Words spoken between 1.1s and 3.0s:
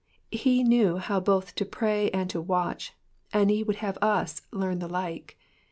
both to pray and to watch,